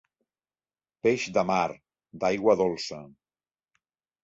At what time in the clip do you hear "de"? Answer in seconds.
1.35-1.43